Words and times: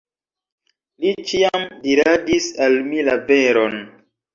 Li 1.05 1.11
ĉiam 1.33 1.69
diradis 1.85 2.51
al 2.67 2.83
mi 2.91 3.09
la 3.13 3.23
veron. 3.33 3.83